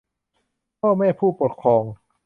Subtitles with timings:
[0.79, 1.83] พ่อแม่ผู้ปกครอง